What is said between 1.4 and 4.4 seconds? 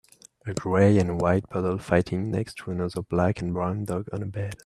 puddle fighting next to another black and brown dog on a